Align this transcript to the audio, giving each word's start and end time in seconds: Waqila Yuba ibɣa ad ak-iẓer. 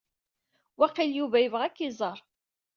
Waqila 0.79 1.15
Yuba 1.17 1.37
ibɣa 1.41 1.63
ad 1.67 1.71
ak-iẓer. 1.73 2.19